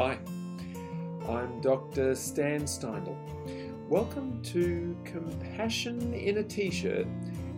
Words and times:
Hi, 0.00 0.18
I'm 1.28 1.60
Dr. 1.60 2.14
Stan 2.14 2.62
Steindl. 2.62 3.14
Welcome 3.86 4.40
to 4.44 4.96
Compassion 5.04 6.14
in 6.14 6.38
a 6.38 6.42
T 6.42 6.70
shirt 6.70 7.06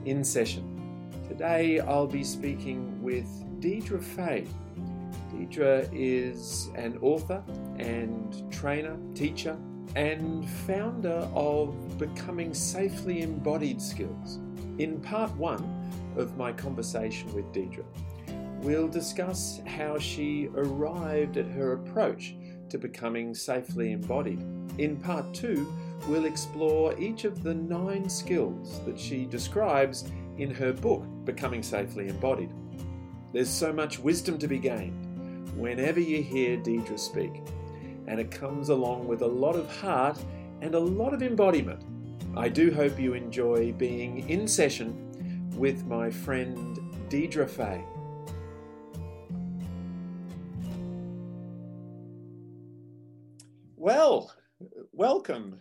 in 0.06 0.24
session. 0.24 0.66
Today 1.28 1.78
I'll 1.78 2.08
be 2.08 2.24
speaking 2.24 3.00
with 3.00 3.28
Deirdre 3.60 4.02
Fay. 4.02 4.48
Deirdre 5.30 5.88
is 5.92 6.68
an 6.74 6.98
author 7.00 7.44
and 7.78 8.52
trainer, 8.52 8.96
teacher, 9.14 9.56
and 9.94 10.50
founder 10.66 11.28
of 11.36 11.96
Becoming 11.96 12.54
Safely 12.54 13.22
Embodied 13.22 13.80
Skills. 13.80 14.40
In 14.78 15.00
part 15.00 15.30
one 15.36 15.62
of 16.16 16.36
my 16.36 16.52
conversation 16.52 17.32
with 17.34 17.52
Deirdre, 17.52 17.84
we'll 18.62 18.88
discuss 18.88 19.60
how 19.66 19.98
she 19.98 20.48
arrived 20.54 21.36
at 21.36 21.46
her 21.46 21.72
approach 21.72 22.34
to 22.68 22.78
becoming 22.78 23.34
safely 23.34 23.92
embodied. 23.92 24.42
In 24.78 24.96
part 24.96 25.34
two, 25.34 25.70
we'll 26.08 26.24
explore 26.24 26.98
each 26.98 27.24
of 27.24 27.42
the 27.42 27.54
nine 27.54 28.08
skills 28.08 28.80
that 28.84 28.98
she 28.98 29.26
describes 29.26 30.10
in 30.38 30.50
her 30.54 30.72
book, 30.72 31.04
Becoming 31.24 31.62
Safely 31.62 32.08
Embodied. 32.08 32.52
There's 33.32 33.50
so 33.50 33.72
much 33.72 33.98
wisdom 33.98 34.38
to 34.38 34.48
be 34.48 34.58
gained 34.58 35.52
whenever 35.56 36.00
you 36.00 36.22
hear 36.22 36.56
Deirdre 36.56 36.96
speak, 36.96 37.42
and 38.06 38.18
it 38.20 38.30
comes 38.30 38.68
along 38.68 39.06
with 39.06 39.22
a 39.22 39.26
lot 39.26 39.56
of 39.56 39.76
heart 39.76 40.18
and 40.60 40.74
a 40.74 40.80
lot 40.80 41.12
of 41.12 41.22
embodiment. 41.22 41.82
I 42.36 42.48
do 42.48 42.72
hope 42.72 42.98
you 42.98 43.14
enjoy 43.14 43.72
being 43.72 44.28
in 44.30 44.48
session 44.48 45.50
with 45.56 45.84
my 45.84 46.10
friend 46.10 46.78
Deirdre 47.10 47.46
Fay. 47.46 47.84
Well, 53.82 54.32
welcome, 54.92 55.60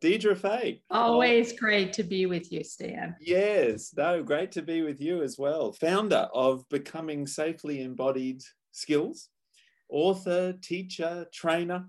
Deirdre 0.00 0.36
Fay. 0.36 0.80
Always 0.92 1.58
great 1.58 1.92
to 1.94 2.04
be 2.04 2.26
with 2.26 2.52
you, 2.52 2.62
Stan. 2.62 3.16
Yes, 3.20 3.92
no, 3.96 4.22
great 4.22 4.52
to 4.52 4.62
be 4.62 4.82
with 4.82 5.00
you 5.00 5.24
as 5.24 5.40
well. 5.40 5.72
Founder 5.72 6.28
of 6.32 6.68
Becoming 6.68 7.26
Safely 7.26 7.82
Embodied 7.82 8.42
Skills, 8.70 9.30
author, 9.88 10.52
teacher, 10.52 11.26
trainer, 11.34 11.86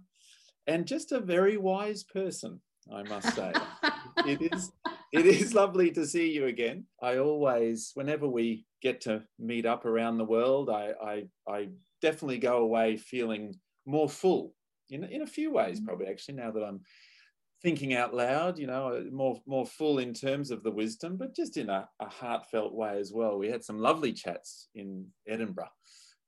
and 0.66 0.88
just 0.88 1.12
a 1.12 1.20
very 1.20 1.58
wise 1.58 2.04
person, 2.04 2.60
I 2.92 3.04
must 3.04 3.36
say. 3.36 3.54
it 4.26 4.52
is 4.52 4.72
it 5.14 5.28
is 5.28 5.54
lovely 5.54 5.92
to 5.92 6.08
see 6.08 6.32
you 6.32 6.48
again. 6.48 6.86
I 7.00 7.20
always, 7.20 7.92
whenever 7.94 8.28
we 8.28 8.66
get 8.82 9.02
to 9.02 9.22
meet 9.38 9.68
up 9.68 9.86
around 9.86 10.18
the 10.18 10.26
world, 10.26 10.72
I 10.72 10.94
I, 11.00 11.24
I 11.48 11.70
definitely 12.02 12.40
go 12.40 12.58
away 12.58 12.98
feeling 12.98 13.54
more 13.86 14.10
full 14.10 14.56
in, 14.90 15.04
in 15.04 15.22
a 15.22 15.28
few 15.28 15.52
ways, 15.52 15.80
probably 15.80 16.08
actually, 16.08 16.36
now 16.36 16.52
that 16.52 16.64
I'm 16.64 16.82
thinking 17.62 17.94
out 17.94 18.14
loud, 18.14 18.58
you 18.58 18.68
know, 18.68 19.04
more 19.12 19.40
more 19.46 19.66
full 19.66 20.00
in 20.00 20.14
terms 20.14 20.52
of 20.52 20.64
the 20.64 20.72
wisdom, 20.72 21.18
but 21.18 21.36
just 21.36 21.58
in 21.58 21.70
a, 21.70 21.88
a, 22.00 22.10
heartfelt 22.10 22.74
way 22.74 22.98
as 23.00 23.12
well. 23.14 23.38
We 23.38 23.50
had 23.50 23.64
some 23.64 23.80
lovely 23.80 24.14
chats 24.14 24.70
in 24.76 25.08
Edinburgh 25.28 25.70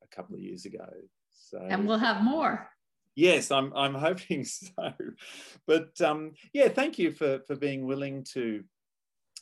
a 0.03 0.15
couple 0.15 0.35
of 0.35 0.41
years 0.41 0.65
ago. 0.65 0.87
So 1.31 1.59
and 1.69 1.87
we'll 1.87 1.97
have 1.97 2.21
more. 2.21 2.69
Yes, 3.15 3.51
I'm 3.51 3.73
I'm 3.75 3.93
hoping 3.93 4.43
so. 4.45 4.93
But 5.67 5.99
um, 6.01 6.33
yeah, 6.53 6.69
thank 6.69 6.99
you 6.99 7.11
for 7.11 7.39
for 7.47 7.55
being 7.55 7.85
willing 7.85 8.25
to 8.33 8.63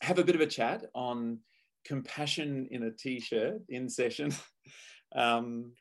have 0.02 0.20
a 0.20 0.24
bit 0.24 0.36
of 0.36 0.42
a 0.42 0.48
chat 0.48 0.86
on 0.94 1.40
compassion 1.86 2.68
in 2.72 2.84
a 2.84 2.92
t-shirt 2.92 3.62
in 3.70 3.90
session. 3.90 4.34
um, 5.16 5.74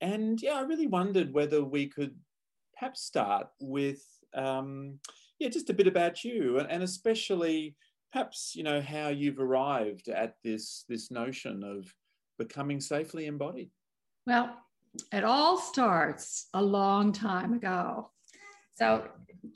and 0.00 0.40
yeah, 0.40 0.54
I 0.54 0.60
really 0.62 0.86
wondered 0.86 1.32
whether 1.32 1.64
we 1.64 1.88
could 1.88 2.14
perhaps 2.78 3.02
start 3.02 3.48
with 3.60 4.02
um, 4.34 4.98
yeah, 5.38 5.48
just 5.48 5.70
a 5.70 5.74
bit 5.74 5.86
about 5.86 6.24
you, 6.24 6.58
and 6.58 6.82
especially 6.82 7.76
perhaps 8.12 8.54
you 8.54 8.62
know 8.62 8.80
how 8.80 9.08
you've 9.08 9.38
arrived 9.38 10.08
at 10.08 10.34
this 10.42 10.84
this 10.88 11.10
notion 11.10 11.62
of 11.62 11.92
becoming 12.38 12.80
safely 12.80 13.26
embodied. 13.26 13.70
Well, 14.26 14.56
it 15.12 15.24
all 15.24 15.58
starts 15.58 16.46
a 16.54 16.62
long 16.62 17.12
time 17.12 17.54
ago. 17.54 18.10
So 18.76 19.04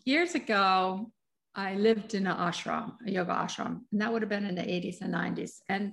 years 0.05 0.35
ago, 0.35 1.11
I 1.55 1.75
lived 1.75 2.15
in 2.15 2.27
an 2.27 2.37
ashram, 2.37 2.95
a 3.07 3.11
yoga 3.11 3.33
ashram, 3.33 3.81
and 3.93 4.01
that 4.01 4.13
would 4.13 4.23
have 4.23 4.29
been 4.29 4.47
in 4.47 4.55
the 4.55 4.63
80s 4.63 5.01
and 5.01 5.15
90s. 5.15 5.59
And 5.69 5.93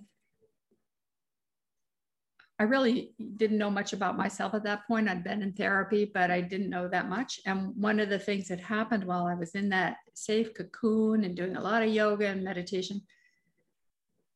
I 2.60 2.64
really 2.64 3.14
didn't 3.38 3.58
know 3.58 3.72
much 3.72 3.94
about 3.94 4.18
myself 4.18 4.54
at 4.54 4.64
that 4.64 4.86
point. 4.86 5.08
I'd 5.08 5.24
been 5.24 5.42
in 5.42 5.54
therapy, 5.54 6.12
but 6.14 6.30
I 6.30 6.42
didn't 6.42 6.70
know 6.70 6.90
that 6.90 7.08
much. 7.08 7.40
And 7.46 7.74
one 7.78 8.02
of 8.02 8.10
the 8.10 8.20
things 8.20 8.50
that 8.50 8.60
happened 8.60 9.06
while 9.06 9.26
I 9.26 9.34
was 9.34 9.56
in 9.56 9.70
that 9.70 9.96
safe 10.14 10.54
cocoon 10.54 11.24
and 11.24 11.38
doing 11.38 11.56
a 11.56 11.62
lot 11.62 11.84
of 11.84 11.90
yoga 11.90 12.28
and 12.28 12.44
meditation 12.44 13.02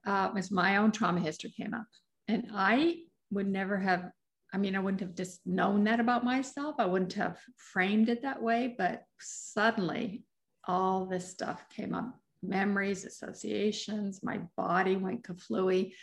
uh, 0.05 0.31
was 0.33 0.51
my 0.51 0.77
own 0.77 0.91
trauma 0.91 1.19
history 1.19 1.53
came 1.55 1.73
up. 1.73 1.85
And 2.29 2.47
I 2.53 2.99
would 3.31 3.47
never 3.47 3.77
have, 3.77 4.09
I 4.53 4.57
mean, 4.57 4.77
I 4.77 4.79
wouldn't 4.79 5.01
have 5.01 5.15
just 5.15 5.45
known 5.45 5.83
that 5.83 5.99
about 5.99 6.23
myself. 6.23 6.75
I 6.79 6.85
wouldn't 6.85 7.13
have 7.13 7.39
framed 7.57 8.07
it 8.07 8.21
that 8.21 8.41
way. 8.41 8.73
But 8.77 9.03
suddenly, 9.19 10.23
all 10.65 11.05
this 11.05 11.29
stuff 11.29 11.65
came 11.75 11.93
up 11.93 12.17
memories, 12.43 13.05
associations, 13.05 14.21
my 14.21 14.39
body 14.57 14.95
went 14.95 15.23
kaflooey. 15.23 15.93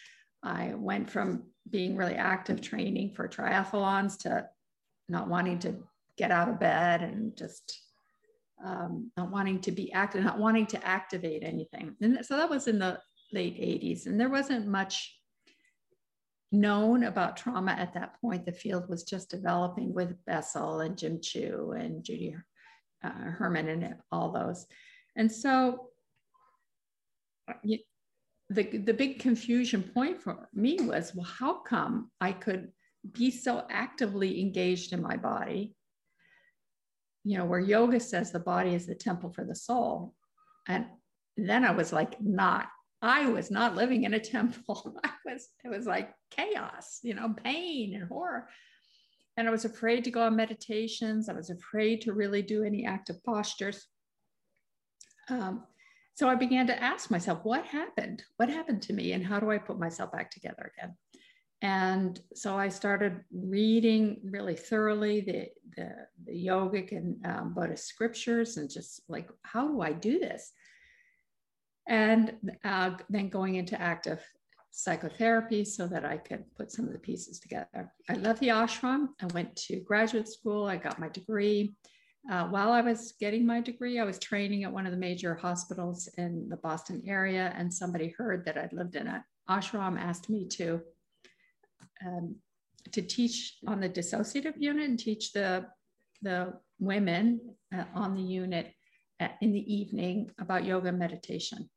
I 0.42 0.74
went 0.74 1.10
from 1.10 1.44
being 1.68 1.96
really 1.96 2.14
active 2.14 2.60
training 2.60 3.14
for 3.14 3.28
triathlons 3.28 4.18
to 4.20 4.48
not 5.08 5.28
wanting 5.28 5.58
to 5.60 5.76
get 6.16 6.30
out 6.30 6.48
of 6.48 6.60
bed 6.60 7.02
and 7.02 7.36
just 7.36 7.80
um, 8.64 9.10
not 9.16 9.30
wanting 9.30 9.60
to 9.60 9.72
be 9.72 9.92
active, 9.92 10.22
not 10.24 10.38
wanting 10.38 10.66
to 10.66 10.86
activate 10.86 11.42
anything. 11.42 11.96
And 12.00 12.24
so 12.24 12.36
that 12.36 12.50
was 12.50 12.68
in 12.68 12.78
the 12.78 12.98
late 13.32 13.56
80s. 13.56 14.06
And 14.06 14.20
there 14.20 14.28
wasn't 14.28 14.66
much 14.66 15.16
known 16.52 17.04
about 17.04 17.36
trauma 17.36 17.72
at 17.72 17.94
that 17.94 18.20
point. 18.20 18.44
The 18.44 18.52
field 18.52 18.88
was 18.88 19.04
just 19.04 19.30
developing 19.30 19.94
with 19.94 20.24
Bessel 20.26 20.80
and 20.80 20.98
Jim 20.98 21.20
Chu 21.20 21.74
and 21.78 22.04
Judy 22.04 22.36
uh, 23.02 23.10
Herman 23.10 23.68
and 23.68 23.94
all 24.10 24.30
those. 24.32 24.66
And 25.16 25.30
so 25.30 25.90
the, 28.50 28.64
the 28.64 28.92
big 28.92 29.20
confusion 29.20 29.82
point 29.82 30.20
for 30.20 30.48
me 30.52 30.78
was 30.80 31.14
well, 31.14 31.24
how 31.24 31.60
come 31.60 32.10
I 32.20 32.32
could 32.32 32.72
be 33.12 33.30
so 33.30 33.64
actively 33.70 34.40
engaged 34.40 34.92
in 34.92 35.00
my 35.00 35.16
body? 35.16 35.76
You 37.22 37.38
know, 37.38 37.44
where 37.44 37.60
yoga 37.60 38.00
says 38.00 38.32
the 38.32 38.40
body 38.40 38.74
is 38.74 38.86
the 38.86 38.94
temple 38.94 39.30
for 39.32 39.44
the 39.44 39.54
soul. 39.54 40.14
And 40.66 40.86
then 41.36 41.64
I 41.64 41.70
was 41.70 41.92
like, 41.92 42.20
not, 42.20 42.66
I 43.00 43.26
was 43.26 43.52
not 43.52 43.76
living 43.76 44.02
in 44.02 44.14
a 44.14 44.20
temple. 44.36 44.98
I 45.04 45.10
was, 45.24 45.48
it 45.64 45.68
was 45.68 45.86
like 45.86 46.10
chaos, 46.30 46.98
you 47.04 47.14
know, 47.14 47.32
pain 47.44 47.94
and 47.94 48.08
horror. 48.08 48.48
And 49.36 49.46
I 49.46 49.52
was 49.52 49.64
afraid 49.64 50.02
to 50.04 50.10
go 50.10 50.22
on 50.22 50.34
meditations. 50.34 51.28
I 51.28 51.34
was 51.34 51.50
afraid 51.50 52.00
to 52.02 52.12
really 52.12 52.42
do 52.42 52.64
any 52.64 52.84
active 52.84 53.22
postures. 53.22 53.86
Um, 55.28 55.62
so 56.20 56.28
I 56.28 56.34
began 56.34 56.66
to 56.66 56.82
ask 56.82 57.10
myself, 57.10 57.38
what 57.44 57.64
happened? 57.64 58.22
What 58.36 58.50
happened 58.50 58.82
to 58.82 58.92
me? 58.92 59.12
And 59.12 59.24
how 59.24 59.40
do 59.40 59.50
I 59.50 59.56
put 59.56 59.78
myself 59.78 60.12
back 60.12 60.30
together 60.30 60.70
again? 60.76 60.94
And 61.62 62.20
so 62.34 62.58
I 62.58 62.68
started 62.68 63.24
reading 63.32 64.20
really 64.22 64.54
thoroughly 64.54 65.22
the, 65.22 65.48
the, 65.78 65.94
the 66.26 66.46
yogic 66.46 66.92
and 66.92 67.16
um, 67.24 67.54
Buddhist 67.54 67.86
scriptures 67.86 68.58
and 68.58 68.68
just 68.68 69.00
like, 69.08 69.30
how 69.44 69.66
do 69.66 69.80
I 69.80 69.92
do 69.92 70.18
this? 70.18 70.52
And 71.88 72.34
uh, 72.64 72.90
then 73.08 73.30
going 73.30 73.54
into 73.54 73.80
active 73.80 74.22
psychotherapy 74.72 75.64
so 75.64 75.86
that 75.86 76.04
I 76.04 76.18
could 76.18 76.44
put 76.54 76.70
some 76.70 76.84
of 76.84 76.92
the 76.92 76.98
pieces 76.98 77.40
together. 77.40 77.94
I 78.10 78.16
left 78.16 78.40
the 78.40 78.48
ashram. 78.48 79.06
I 79.22 79.26
went 79.32 79.56
to 79.68 79.80
graduate 79.80 80.28
school. 80.28 80.66
I 80.66 80.76
got 80.76 81.00
my 81.00 81.08
degree. 81.08 81.74
Uh, 82.28 82.46
while 82.48 82.70
I 82.70 82.82
was 82.82 83.14
getting 83.18 83.46
my 83.46 83.60
degree, 83.60 83.98
I 83.98 84.04
was 84.04 84.18
training 84.18 84.64
at 84.64 84.72
one 84.72 84.84
of 84.84 84.92
the 84.92 84.98
major 84.98 85.34
hospitals 85.34 86.08
in 86.18 86.48
the 86.48 86.56
Boston 86.56 87.02
area, 87.06 87.54
and 87.56 87.72
somebody 87.72 88.14
heard 88.16 88.44
that 88.44 88.58
I'd 88.58 88.72
lived 88.72 88.94
in 88.94 89.06
an 89.06 89.24
ashram, 89.48 89.98
asked 89.98 90.28
me 90.28 90.46
to 90.48 90.80
um, 92.04 92.36
to 92.92 93.02
teach 93.02 93.58
on 93.66 93.80
the 93.80 93.88
dissociative 93.88 94.54
unit 94.58 94.88
and 94.88 94.98
teach 94.98 95.32
the 95.32 95.66
the 96.22 96.52
women 96.78 97.40
uh, 97.74 97.84
on 97.94 98.14
the 98.14 98.22
unit 98.22 98.72
at, 99.18 99.36
in 99.40 99.52
the 99.52 99.74
evening 99.74 100.30
about 100.38 100.64
yoga 100.64 100.92
meditation. 100.92 101.68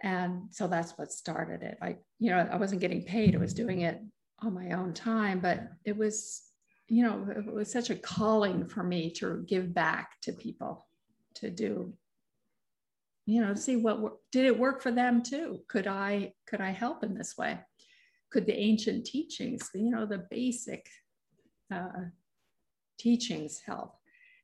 And 0.00 0.42
so 0.50 0.68
that's 0.68 0.96
what 0.96 1.12
started 1.12 1.62
it. 1.62 1.76
I, 1.82 1.96
you 2.20 2.30
know, 2.30 2.48
I 2.50 2.56
wasn't 2.56 2.80
getting 2.80 3.02
paid; 3.02 3.34
I 3.34 3.38
was 3.38 3.52
doing 3.52 3.80
it 3.80 4.00
on 4.40 4.54
my 4.54 4.70
own 4.72 4.94
time, 4.94 5.40
but 5.40 5.68
it 5.84 5.96
was 5.96 6.47
you 6.88 7.04
know, 7.04 7.26
it 7.30 7.52
was 7.52 7.70
such 7.70 7.90
a 7.90 7.94
calling 7.94 8.66
for 8.66 8.82
me 8.82 9.10
to 9.12 9.44
give 9.46 9.74
back 9.74 10.20
to 10.22 10.32
people, 10.32 10.86
to 11.34 11.50
do, 11.50 11.92
you 13.26 13.40
know, 13.40 13.54
see 13.54 13.76
what 13.76 14.16
did 14.32 14.46
it 14.46 14.58
work 14.58 14.82
for 14.82 14.90
them 14.90 15.22
too? 15.22 15.60
Could 15.68 15.86
I 15.86 16.32
could 16.46 16.60
I 16.60 16.70
help 16.70 17.04
in 17.04 17.14
this 17.14 17.36
way? 17.36 17.58
Could 18.30 18.46
the 18.46 18.58
ancient 18.58 19.06
teachings, 19.06 19.70
you 19.74 19.90
know, 19.90 20.06
the 20.06 20.26
basic 20.30 20.88
uh, 21.72 22.06
teachings 22.98 23.60
help. 23.64 23.94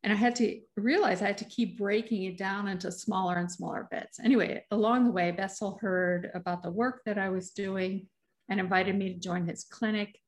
And 0.02 0.12
I 0.12 0.16
had 0.16 0.36
to 0.36 0.60
realize 0.76 1.22
I 1.22 1.28
had 1.28 1.38
to 1.38 1.44
keep 1.46 1.78
breaking 1.78 2.24
it 2.24 2.36
down 2.36 2.68
into 2.68 2.92
smaller 2.92 3.36
and 3.36 3.50
smaller 3.50 3.88
bits. 3.90 4.20
Anyway, 4.22 4.62
along 4.70 5.04
the 5.04 5.10
way, 5.10 5.30
Bessel 5.30 5.78
heard 5.80 6.30
about 6.34 6.62
the 6.62 6.70
work 6.70 7.00
that 7.06 7.18
I 7.18 7.30
was 7.30 7.50
doing 7.50 8.06
and 8.50 8.60
invited 8.60 8.96
me 8.96 9.14
to 9.14 9.18
join 9.18 9.46
his 9.46 9.64
clinic. 9.64 10.18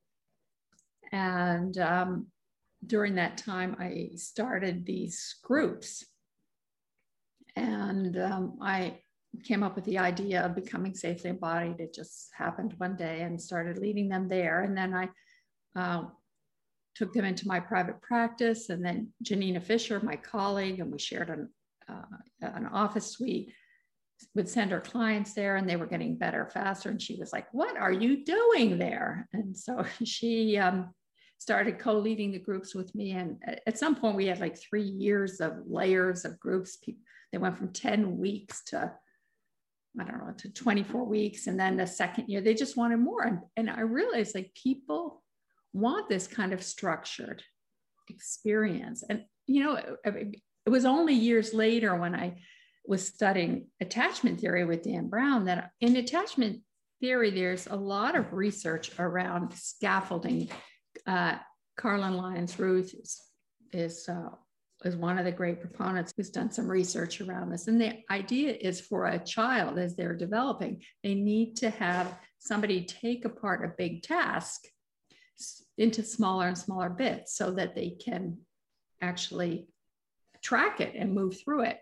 And 1.13 1.77
um, 1.79 2.27
during 2.87 3.15
that 3.17 3.39
time, 3.39 3.77
I 3.79 4.11
started 4.17 4.85
these 4.85 5.37
groups. 5.43 6.05
And 7.55 8.19
um, 8.19 8.59
I 8.61 8.99
came 9.45 9.63
up 9.63 9.77
with 9.77 9.85
the 9.85 9.99
idea 9.99 10.43
of 10.43 10.55
becoming 10.55 10.95
safely 10.95 11.31
embodied. 11.31 11.81
It 11.81 11.95
just 11.95 12.31
happened 12.37 12.75
one 12.79 12.97
day 12.97 13.23
and 13.23 13.41
started 13.41 13.79
leading 13.79 14.09
them 14.09 14.29
there. 14.29 14.63
And 14.63 14.77
then 14.77 14.95
I 14.95 15.09
uh, 15.75 16.05
took 16.95 17.13
them 17.13 17.25
into 17.25 17.49
my 17.49 17.61
private 17.61 18.01
practice. 18.03 18.71
And 18.71 18.85
then 18.85 19.09
Janina 19.23 19.61
Fisher, 19.61 20.01
my 20.01 20.17
colleague, 20.17 20.81
and 20.81 20.91
we 20.91 20.99
shared 20.99 21.31
an, 21.31 21.49
uh, 21.89 22.17
an 22.41 22.67
office 22.67 23.13
suite, 23.13 23.53
would 24.35 24.49
send 24.49 24.71
her 24.71 24.81
clients 24.81 25.35
there 25.35 25.57
and 25.57 25.69
they 25.69 25.77
were 25.77 25.87
getting 25.87 26.17
better 26.17 26.49
faster. 26.53 26.91
And 26.91 27.01
she 27.01 27.17
was 27.17 27.33
like, 27.33 27.47
What 27.53 27.77
are 27.77 27.93
you 27.93 28.25
doing 28.25 28.79
there? 28.79 29.29
And 29.33 29.57
so 29.57 29.85
she 30.05 30.59
um, 30.59 30.91
started 31.39 31.79
co 31.79 31.99
leading 31.99 32.33
the 32.33 32.39
groups 32.39 32.75
with 32.75 32.95
me. 32.95 33.13
And 33.13 33.37
at 33.67 33.79
some 33.79 33.95
point, 33.95 34.17
we 34.17 34.27
had 34.27 34.41
like 34.41 34.59
three 34.59 34.83
years 34.83 35.41
of 35.41 35.55
layers 35.67 36.25
of 36.25 36.39
groups. 36.41 36.77
People 36.77 37.03
they 37.33 37.39
went 37.39 37.59
from 37.59 37.73
10 37.73 38.19
weeks 38.19 38.63
to 38.67 38.93
I 39.99 40.05
don't 40.05 40.19
know, 40.19 40.35
to 40.39 40.53
24 40.53 41.05
weeks. 41.05 41.47
And 41.47 41.59
then 41.59 41.77
the 41.77 41.87
second 41.87 42.29
year, 42.29 42.41
they 42.41 42.55
just 42.55 42.77
wanted 42.77 42.99
more. 42.99 43.23
And, 43.23 43.41
and 43.57 43.71
I 43.71 43.81
realized 43.81 44.35
like 44.35 44.55
people 44.55 45.23
want 45.73 46.09
this 46.09 46.27
kind 46.27 46.53
of 46.53 46.63
structured 46.63 47.43
experience. 48.11 49.03
And, 49.09 49.25
you 49.47 49.65
know, 49.65 49.77
it, 50.05 50.37
it 50.67 50.71
was 50.71 50.85
only 50.85 51.15
years 51.15 51.55
later 51.55 51.97
when 51.97 52.15
I 52.15 52.37
was 52.89 53.07
studying 53.07 53.67
attachment 53.81 54.41
theory 54.41 54.65
with 54.65 54.83
Dan 54.83 55.09
Brown 55.09 55.45
that 55.47 55.71
in 55.81 55.97
attachment 55.97 56.63
theory, 57.01 57.31
there's 57.31 57.67
a 57.67 57.77
lot 57.77 58.17
of 58.17 58.33
research 58.33 58.91
around 58.99 59.53
scaffolding. 59.55 60.49
Uh, 61.07 61.37
Karlen 61.79 62.17
Lyons-Ruth 62.17 62.95
is, 62.95 63.21
is 63.73 64.09
uh, 64.09 64.31
is 64.85 64.97
one 64.97 65.19
of 65.19 65.25
the 65.25 65.33
great 65.33 65.61
proponents 65.61 66.13
who's 66.17 66.31
done 66.31 66.51
some 66.51 66.69
research 66.69 67.21
around 67.21 67.51
this. 67.51 67.67
And 67.67 67.81
the 67.81 67.99
idea 68.11 68.53
is 68.61 68.81
for 68.81 69.07
a 69.07 69.19
child 69.19 69.79
as 69.79 69.97
they're 69.97 70.15
developing, 70.15 70.83
they 71.03 71.15
need 71.15 71.57
to 71.57 71.71
have 71.71 72.19
somebody 72.39 72.85
take 72.85 73.25
apart 73.25 73.65
a 73.65 73.75
big 73.77 74.03
task 74.03 74.63
into 75.79 76.03
smaller 76.03 76.49
and 76.49 76.57
smaller 76.57 76.91
bits 76.91 77.37
so 77.37 77.51
that 77.53 77.75
they 77.75 77.91
can 77.91 78.39
actually 79.01 79.69
track 80.43 80.81
it 80.81 80.95
and 80.95 81.15
move 81.15 81.39
through 81.43 81.63
it. 81.63 81.79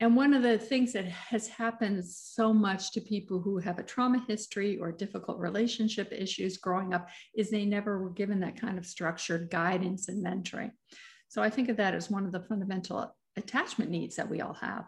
And 0.00 0.16
one 0.16 0.34
of 0.34 0.42
the 0.42 0.58
things 0.58 0.92
that 0.92 1.06
has 1.06 1.46
happened 1.46 2.04
so 2.04 2.52
much 2.52 2.92
to 2.92 3.00
people 3.00 3.40
who 3.40 3.58
have 3.58 3.78
a 3.78 3.84
trauma 3.84 4.24
history 4.26 4.76
or 4.78 4.90
difficult 4.90 5.38
relationship 5.38 6.12
issues 6.12 6.56
growing 6.56 6.94
up 6.94 7.08
is 7.36 7.48
they 7.48 7.64
never 7.64 8.02
were 8.02 8.10
given 8.10 8.40
that 8.40 8.60
kind 8.60 8.76
of 8.76 8.86
structured 8.86 9.50
guidance 9.50 10.08
and 10.08 10.24
mentoring. 10.24 10.72
So 11.28 11.42
I 11.42 11.50
think 11.50 11.68
of 11.68 11.76
that 11.76 11.94
as 11.94 12.10
one 12.10 12.24
of 12.26 12.32
the 12.32 12.40
fundamental 12.40 13.14
attachment 13.36 13.90
needs 13.90 14.16
that 14.16 14.28
we 14.28 14.40
all 14.40 14.54
have. 14.54 14.86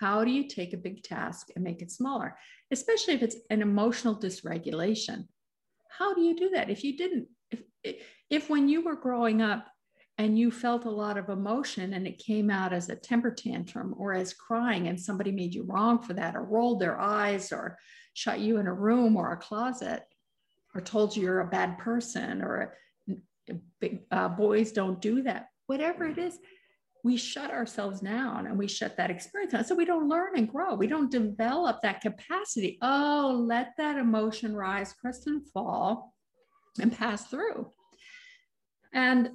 How 0.00 0.24
do 0.24 0.30
you 0.30 0.48
take 0.48 0.72
a 0.72 0.78
big 0.78 1.02
task 1.02 1.48
and 1.54 1.64
make 1.64 1.82
it 1.82 1.90
smaller, 1.90 2.36
especially 2.70 3.14
if 3.14 3.22
it's 3.22 3.36
an 3.50 3.62
emotional 3.62 4.16
dysregulation? 4.16 5.26
How 5.90 6.14
do 6.14 6.22
you 6.22 6.36
do 6.36 6.50
that? 6.50 6.70
If 6.70 6.84
you 6.84 6.96
didn't, 6.96 7.28
if, 7.84 8.04
if 8.30 8.50
when 8.50 8.68
you 8.68 8.82
were 8.82 8.96
growing 8.96 9.42
up, 9.42 9.66
and 10.18 10.36
you 10.36 10.50
felt 10.50 10.84
a 10.84 10.90
lot 10.90 11.16
of 11.16 11.28
emotion 11.28 11.94
and 11.94 12.06
it 12.06 12.18
came 12.18 12.50
out 12.50 12.72
as 12.72 12.88
a 12.88 12.96
temper 12.96 13.30
tantrum 13.30 13.94
or 13.96 14.12
as 14.12 14.34
crying 14.34 14.88
and 14.88 15.00
somebody 15.00 15.30
made 15.30 15.54
you 15.54 15.62
wrong 15.62 16.02
for 16.02 16.12
that 16.12 16.34
or 16.34 16.42
rolled 16.42 16.80
their 16.80 17.00
eyes 17.00 17.52
or 17.52 17.78
shut 18.14 18.40
you 18.40 18.58
in 18.58 18.66
a 18.66 18.74
room 18.74 19.16
or 19.16 19.32
a 19.32 19.36
closet 19.36 20.02
or 20.74 20.80
told 20.80 21.16
you 21.16 21.22
you're 21.22 21.40
a 21.40 21.46
bad 21.46 21.78
person 21.78 22.42
or 22.42 22.74
uh, 24.10 24.28
boys 24.28 24.72
don't 24.72 25.00
do 25.00 25.22
that. 25.22 25.46
Whatever 25.66 26.06
it 26.06 26.18
is 26.18 26.38
we 27.04 27.16
shut 27.16 27.52
ourselves 27.52 28.00
down 28.00 28.48
and 28.48 28.58
we 28.58 28.66
shut 28.66 28.96
that 28.96 29.08
experience 29.08 29.52
down. 29.52 29.64
So 29.64 29.76
we 29.76 29.84
don't 29.84 30.08
learn 30.08 30.36
and 30.36 30.48
grow. 30.48 30.74
We 30.74 30.88
don't 30.88 31.12
develop 31.12 31.80
that 31.82 32.00
capacity. 32.00 32.76
Oh 32.82 33.44
let 33.46 33.74
that 33.78 33.96
emotion 33.96 34.56
rise 34.56 34.92
crest 34.94 35.28
and 35.28 35.46
fall 35.52 36.12
and 36.80 36.92
pass 36.92 37.26
through. 37.26 37.70
And 38.92 39.30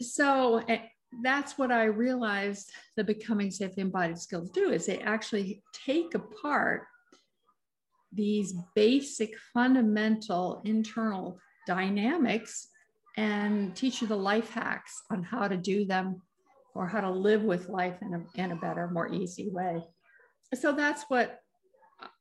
so 0.00 0.58
eh, 0.68 0.80
that's 1.22 1.58
what 1.58 1.72
I 1.72 1.84
realized 1.84 2.70
the 2.96 3.04
becoming 3.04 3.50
safely 3.50 3.82
embodied 3.82 4.18
skills 4.18 4.50
do 4.50 4.70
is 4.70 4.86
they 4.86 4.98
actually 4.98 5.62
take 5.72 6.14
apart 6.14 6.86
these 8.12 8.54
basic 8.74 9.34
fundamental 9.52 10.62
internal 10.64 11.38
dynamics 11.66 12.68
and 13.16 13.74
teach 13.74 14.00
you 14.00 14.06
the 14.06 14.16
life 14.16 14.50
hacks 14.50 15.02
on 15.10 15.22
how 15.22 15.48
to 15.48 15.56
do 15.56 15.84
them 15.84 16.22
or 16.74 16.86
how 16.86 17.00
to 17.00 17.10
live 17.10 17.42
with 17.42 17.68
life 17.68 17.96
in 18.02 18.14
a, 18.14 18.40
in 18.40 18.52
a 18.52 18.56
better, 18.56 18.88
more 18.88 19.12
easy 19.12 19.50
way. 19.50 19.82
So 20.54 20.72
that's 20.72 21.04
what 21.08 21.40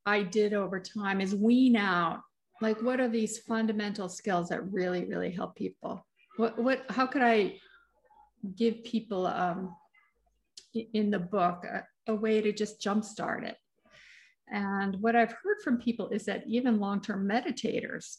I 0.06 0.24
did 0.24 0.54
over 0.54 0.80
time 0.80 1.22
is 1.22 1.36
wean 1.36 1.76
out 1.76 2.22
like 2.62 2.82
what 2.82 3.00
are 3.00 3.08
these 3.08 3.38
fundamental 3.40 4.10
skills 4.10 4.50
that 4.50 4.72
really, 4.72 5.06
really 5.06 5.32
help 5.32 5.56
people? 5.56 6.06
What, 6.38 6.58
what, 6.58 6.86
how 6.90 7.06
could 7.06 7.22
I 7.22 7.58
give 8.56 8.84
people 8.84 9.28
um, 9.28 9.76
in 10.74 11.12
the 11.12 11.20
book 11.20 11.66
a, 11.66 11.84
a 12.12 12.16
way 12.16 12.42
to 12.42 12.52
just 12.52 12.82
jumpstart 12.82 13.44
it. 13.44 13.58
And 14.50 15.02
what 15.02 15.16
I've 15.16 15.32
heard 15.44 15.62
from 15.64 15.78
people 15.78 16.10
is 16.10 16.26
that 16.26 16.44
even 16.48 16.80
long-term 16.80 17.28
meditators 17.28 18.18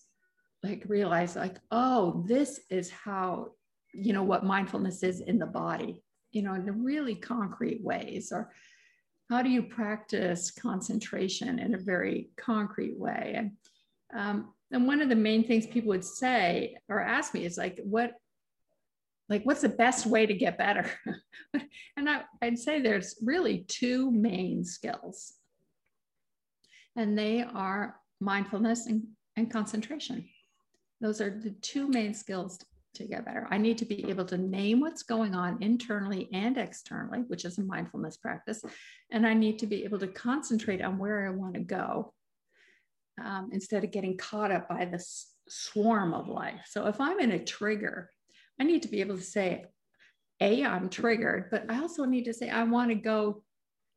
like 0.63 0.83
realize 0.87 1.37
like, 1.37 1.57
oh, 1.71 2.25
this 2.27 2.61
is 2.69 2.91
how, 2.91 3.53
you 3.95 4.13
know, 4.13 4.25
what 4.25 4.45
mindfulness 4.45 5.03
is 5.03 5.21
in 5.21 5.39
the 5.39 5.47
body, 5.47 6.03
you 6.33 6.43
know, 6.43 6.55
in 6.55 6.67
the 6.67 6.73
really 6.73 7.15
concrete 7.15 7.83
ways. 7.83 8.33
Or 8.33 8.53
how 9.31 9.41
do 9.41 9.49
you 9.49 9.63
practice 9.63 10.51
concentration 10.51 11.59
in 11.59 11.75
a 11.75 11.79
very 11.79 12.31
concrete 12.37 12.99
way? 12.99 13.35
And 13.37 13.53
um, 14.15 14.55
and 14.71 14.87
one 14.87 15.01
of 15.01 15.09
the 15.09 15.17
main 15.17 15.47
things 15.47 15.67
people 15.67 15.91
would 15.91 16.05
say 16.05 16.77
or 16.89 17.01
ask 17.01 17.33
me 17.33 17.45
is 17.45 17.57
like, 17.57 17.81
what 17.85 18.13
like 19.29 19.43
what's 19.45 19.61
the 19.61 19.69
best 19.69 20.07
way 20.07 20.27
to 20.27 20.35
get 20.35 20.59
better? 20.59 20.91
And 21.97 22.09
I, 22.09 22.23
i'd 22.43 22.59
say 22.59 22.81
there's 22.81 23.17
really 23.23 23.65
two 23.67 24.11
main 24.11 24.65
skills. 24.65 25.35
And 26.95 27.19
they 27.19 27.43
are 27.43 27.97
mindfulness 28.21 28.87
and, 28.87 29.05
and 29.37 29.51
concentration. 29.51 30.29
Those 31.01 31.21
are 31.21 31.31
the 31.31 31.51
two 31.51 31.89
main 31.89 32.15
skills 32.15 32.59
to 32.95 33.05
get 33.05 33.25
better. 33.25 33.47
I 33.51 33.59
need 33.59 33.79
to 33.79 33.85
be 33.85 34.09
able 34.11 34.25
to 34.27 34.39
name 34.39 34.81
what's 34.81 35.03
going 35.03 35.35
on 35.35 35.63
internally 35.63 36.29
and 36.33 36.57
externally 36.57 37.21
which 37.27 37.45
is 37.45 37.59
a 37.59 37.63
mindfulness 37.63 38.17
practice. 38.17 38.63
And 39.11 39.27
i 39.27 39.35
need 39.35 39.59
to 39.61 39.67
be 39.67 39.85
able 39.85 39.99
to 39.99 40.09
concentrate 40.09 40.83
on 40.83 40.99
where 40.99 41.27
i 41.27 41.31
want 41.31 41.55
to 41.55 41.61
go 41.61 42.13
um, 43.25 43.51
instead 43.53 43.83
of 43.85 43.91
getting 43.91 44.17
caught 44.17 44.53
up 44.53 44.69
by 44.69 44.85
this 44.85 45.33
swarm 45.49 46.15
of 46.15 46.29
life. 46.29 46.61
So 46.67 46.87
if 46.87 47.01
i'm 47.01 47.21
in 47.21 47.33
a 47.33 47.45
trigger 47.45 48.11
I 48.61 48.65
need 48.65 48.83
to 48.83 48.89
be 48.89 49.01
able 49.01 49.17
to 49.17 49.23
say, 49.23 49.67
A, 50.41 50.65
I'm 50.65 50.89
triggered, 50.89 51.49
but 51.51 51.65
I 51.71 51.81
also 51.81 52.05
need 52.05 52.25
to 52.25 52.35
say, 52.35 52.51
I 52.51 52.65
want 52.65 52.91
to 52.91 52.95
go 52.95 53.43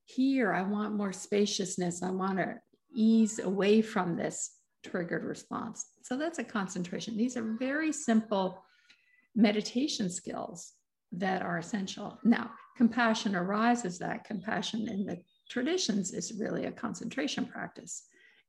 here. 0.05 0.53
I 0.53 0.63
want 0.63 0.95
more 0.95 1.13
spaciousness. 1.13 2.03
I 2.03 2.11
want 2.11 2.37
to 2.37 2.55
ease 2.93 3.39
away 3.39 3.81
from 3.81 4.15
this 4.15 4.57
triggered 4.83 5.23
response. 5.23 5.85
So 6.03 6.17
that's 6.17 6.39
a 6.39 6.43
concentration. 6.43 7.15
These 7.15 7.37
are 7.37 7.55
very 7.59 7.91
simple 7.91 8.63
meditation 9.35 10.09
skills 10.09 10.73
that 11.13 11.41
are 11.41 11.57
essential. 11.57 12.19
Now, 12.23 12.51
compassion 12.77 13.35
arises 13.35 13.99
that 13.99 14.23
compassion 14.25 14.87
in 14.89 15.05
the 15.05 15.19
traditions 15.49 16.13
is 16.13 16.33
really 16.39 16.65
a 16.65 16.71
concentration 16.71 17.45
practice. 17.45 18.03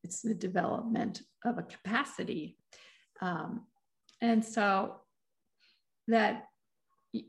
It's 0.04 0.23
the 0.23 0.35
development 0.35 1.23
of 1.45 1.59
a 1.59 1.62
capacity. 1.62 2.57
Um, 3.21 3.66
and 4.21 4.45
so 4.45 4.97
that 6.12 6.45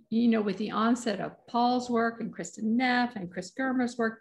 you 0.09 0.27
know 0.27 0.41
with 0.41 0.57
the 0.57 0.71
onset 0.71 1.19
of 1.19 1.35
paul's 1.47 1.89
work 1.89 2.21
and 2.21 2.33
kristin 2.33 2.63
neff 2.63 3.15
and 3.15 3.31
chris 3.31 3.51
germer's 3.51 3.97
work 3.97 4.19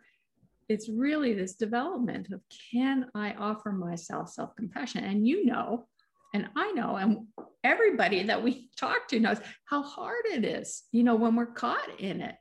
it's 0.69 0.89
really 0.89 1.35
this 1.35 1.55
development 1.55 2.33
of 2.33 2.41
can 2.73 3.07
i 3.15 3.33
offer 3.35 3.73
myself 3.73 4.29
self-compassion? 4.31 5.05
And 5.05 5.27
you 5.27 5.45
know 5.45 5.87
and 6.35 6.49
i 6.57 6.73
know 6.73 6.97
and 6.97 7.27
everybody 7.63 8.23
that 8.25 8.43
we 8.43 8.71
talk 8.77 9.09
to 9.09 9.21
knows 9.21 9.39
how 9.67 9.83
hard 9.83 10.25
it 10.33 10.45
is 10.45 10.85
you 10.93 11.03
know 11.03 11.15
when 11.15 11.37
we're 11.37 11.47
caught 11.47 12.01
in 12.01 12.21
it. 12.21 12.37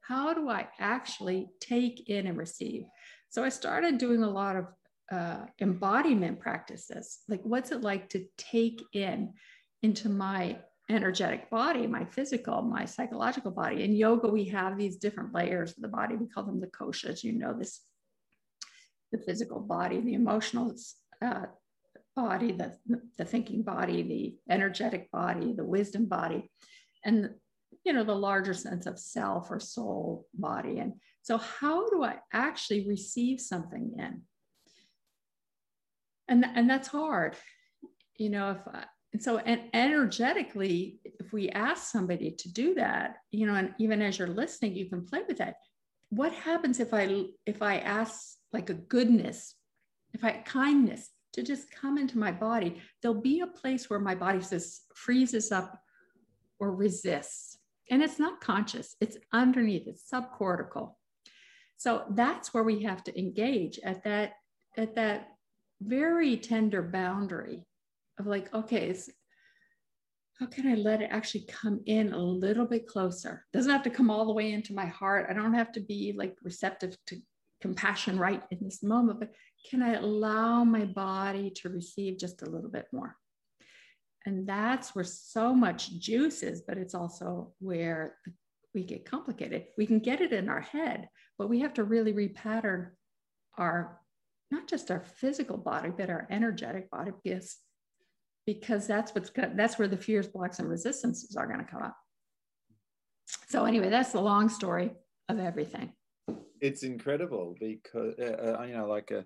How 0.00 0.34
do 0.34 0.48
i 0.48 0.68
actually 0.78 1.48
take 1.60 2.08
in 2.08 2.26
and 2.26 2.38
receive? 2.38 2.84
So 3.30 3.44
i 3.44 3.48
started 3.48 3.98
doing 3.98 4.22
a 4.22 4.30
lot 4.30 4.56
of 4.56 4.66
uh, 5.10 5.44
embodiment 5.60 6.40
practices. 6.40 7.18
Like 7.28 7.42
what's 7.42 7.70
it 7.70 7.82
like 7.82 8.08
to 8.10 8.24
take 8.38 8.82
in 8.94 9.34
into 9.82 10.08
my 10.08 10.58
energetic 10.92 11.50
body, 11.50 11.86
my 11.86 12.04
physical, 12.04 12.62
my 12.62 12.84
psychological 12.84 13.50
body. 13.50 13.82
In 13.82 13.92
yoga, 13.94 14.28
we 14.28 14.44
have 14.46 14.76
these 14.76 14.96
different 14.96 15.34
layers 15.34 15.70
of 15.72 15.82
the 15.82 15.88
body. 15.88 16.16
We 16.16 16.28
call 16.28 16.44
them 16.44 16.60
the 16.60 16.66
koshas. 16.68 17.24
You 17.24 17.32
know 17.32 17.54
this 17.58 17.80
the 19.12 19.18
physical 19.18 19.60
body, 19.60 20.00
the 20.00 20.14
emotional 20.14 20.74
uh, 21.20 21.44
body, 22.16 22.52
the, 22.52 22.76
the 23.18 23.24
thinking 23.24 23.62
body, 23.62 24.02
the 24.02 24.52
energetic 24.52 25.10
body, 25.10 25.52
the 25.52 25.64
wisdom 25.64 26.06
body, 26.06 26.50
and 27.04 27.30
you 27.84 27.92
know 27.92 28.04
the 28.04 28.14
larger 28.14 28.54
sense 28.54 28.86
of 28.86 28.98
self 28.98 29.50
or 29.50 29.60
soul 29.60 30.26
body. 30.34 30.78
And 30.78 30.94
so, 31.22 31.38
how 31.38 31.88
do 31.90 32.02
I 32.02 32.16
actually 32.32 32.86
receive 32.86 33.40
something 33.40 33.94
in? 33.98 34.22
And, 36.28 36.44
and 36.44 36.70
that's 36.70 36.88
hard. 36.88 37.36
You 38.16 38.30
know, 38.30 38.52
if 38.52 38.58
I, 38.66 38.84
and 39.12 39.22
so 39.22 39.38
and 39.38 39.62
energetically, 39.74 41.00
if 41.04 41.32
we 41.32 41.50
ask 41.50 41.90
somebody 41.90 42.30
to 42.30 42.52
do 42.52 42.74
that, 42.74 43.16
you 43.30 43.46
know, 43.46 43.54
and 43.54 43.74
even 43.78 44.00
as 44.00 44.18
you're 44.18 44.28
listening, 44.28 44.74
you 44.74 44.88
can 44.88 45.04
play 45.04 45.20
with 45.28 45.38
that. 45.38 45.56
What 46.08 46.32
happens 46.32 46.80
if 46.80 46.94
I 46.94 47.26
if 47.44 47.60
I 47.62 47.78
ask 47.78 48.36
like 48.52 48.70
a 48.70 48.74
goodness, 48.74 49.54
if 50.14 50.24
I 50.24 50.42
kindness 50.44 51.10
to 51.34 51.42
just 51.42 51.70
come 51.70 51.98
into 51.98 52.18
my 52.18 52.32
body, 52.32 52.80
there'll 53.00 53.20
be 53.20 53.40
a 53.40 53.46
place 53.46 53.88
where 53.88 54.00
my 54.00 54.14
body 54.14 54.40
says 54.40 54.80
freezes 54.94 55.52
up 55.52 55.78
or 56.58 56.74
resists. 56.74 57.58
And 57.90 58.02
it's 58.02 58.18
not 58.18 58.40
conscious, 58.40 58.96
it's 59.00 59.18
underneath, 59.32 59.86
it's 59.86 60.08
subcortical. 60.10 60.94
So 61.76 62.04
that's 62.10 62.54
where 62.54 62.62
we 62.62 62.82
have 62.84 63.02
to 63.04 63.18
engage 63.18 63.78
at 63.84 64.04
that 64.04 64.34
at 64.78 64.94
that 64.94 65.28
very 65.82 66.38
tender 66.38 66.80
boundary 66.80 67.66
of 68.18 68.26
like, 68.26 68.52
okay, 68.54 68.94
how 70.38 70.46
can 70.46 70.66
I 70.66 70.74
let 70.74 71.02
it 71.02 71.10
actually 71.10 71.46
come 71.48 71.80
in 71.86 72.12
a 72.12 72.18
little 72.18 72.66
bit 72.66 72.86
closer? 72.86 73.44
Doesn't 73.52 73.70
have 73.70 73.84
to 73.84 73.90
come 73.90 74.10
all 74.10 74.26
the 74.26 74.32
way 74.32 74.52
into 74.52 74.74
my 74.74 74.86
heart. 74.86 75.26
I 75.30 75.34
don't 75.34 75.54
have 75.54 75.72
to 75.72 75.80
be 75.80 76.14
like 76.16 76.36
receptive 76.42 76.96
to 77.06 77.20
compassion 77.60 78.18
right 78.18 78.42
in 78.50 78.58
this 78.60 78.82
moment, 78.82 79.20
but 79.20 79.32
can 79.70 79.82
I 79.82 79.94
allow 79.94 80.64
my 80.64 80.84
body 80.84 81.50
to 81.56 81.68
receive 81.68 82.18
just 82.18 82.42
a 82.42 82.50
little 82.50 82.70
bit 82.70 82.86
more? 82.92 83.16
And 84.26 84.48
that's 84.48 84.94
where 84.94 85.04
so 85.04 85.54
much 85.54 85.98
juice 85.98 86.42
is, 86.42 86.62
but 86.66 86.78
it's 86.78 86.94
also 86.94 87.52
where 87.60 88.16
we 88.74 88.82
get 88.84 89.04
complicated. 89.04 89.66
We 89.76 89.86
can 89.86 89.98
get 90.00 90.20
it 90.20 90.32
in 90.32 90.48
our 90.48 90.60
head, 90.60 91.08
but 91.38 91.48
we 91.48 91.60
have 91.60 91.74
to 91.74 91.84
really 91.84 92.12
repattern 92.12 92.90
our 93.58 94.00
not 94.50 94.68
just 94.68 94.90
our 94.90 95.00
physical 95.00 95.56
body, 95.56 95.90
but 95.96 96.10
our 96.10 96.26
energetic 96.30 96.90
body, 96.90 97.10
because 97.24 97.56
because 98.46 98.86
that's 98.86 99.14
what's 99.14 99.30
that's 99.54 99.78
where 99.78 99.88
the 99.88 99.96
fears, 99.96 100.26
blocks, 100.26 100.58
and 100.58 100.68
resistances 100.68 101.36
are 101.36 101.46
going 101.46 101.60
to 101.60 101.70
come 101.70 101.82
up. 101.82 101.96
So 103.48 103.64
anyway, 103.64 103.88
that's 103.88 104.12
the 104.12 104.20
long 104.20 104.48
story 104.48 104.92
of 105.28 105.38
everything. 105.38 105.92
It's 106.60 106.82
incredible 106.82 107.56
because 107.58 108.14
uh, 108.18 108.58
uh, 108.60 108.64
you 108.64 108.74
know, 108.74 108.86
like 108.86 109.10
a, 109.10 109.24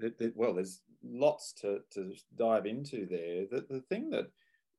it, 0.00 0.14
it, 0.18 0.32
well, 0.34 0.54
there's 0.54 0.80
lots 1.04 1.52
to 1.60 1.80
to 1.92 2.12
dive 2.36 2.66
into 2.66 3.06
there. 3.06 3.46
The 3.50 3.66
the 3.68 3.82
thing 3.88 4.10
that 4.10 4.26